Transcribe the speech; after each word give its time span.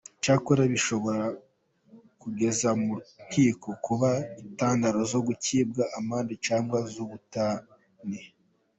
Cyakora 0.23 0.61
bishobora 0.73 1.23
kukugeza 1.35 2.69
mu 2.81 2.91
nkiko, 3.27 3.69
kuba 3.85 4.09
intandaro 4.43 4.99
zo 5.11 5.19
gucibwa 5.27 5.83
amande 5.99 6.33
cyangwa 6.45 6.77
z’ubutane. 6.91 8.21